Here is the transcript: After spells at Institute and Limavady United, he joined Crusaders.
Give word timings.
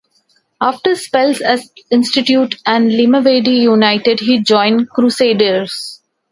After 0.59 0.95
spells 0.95 1.41
at 1.41 1.59
Institute 1.91 2.59
and 2.65 2.89
Limavady 2.89 3.55
United, 3.61 4.19
he 4.19 4.41
joined 4.41 4.89
Crusaders. 4.89 6.01